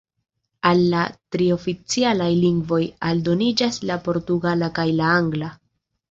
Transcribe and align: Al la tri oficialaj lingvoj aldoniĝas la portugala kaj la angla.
Al 0.67 0.79
la 0.91 1.01
tri 1.35 1.49
oficialaj 1.55 2.29
lingvoj 2.43 2.79
aldoniĝas 3.09 3.77
la 3.89 3.97
portugala 4.09 4.71
kaj 4.79 4.87
la 5.01 5.11
angla. 5.19 5.51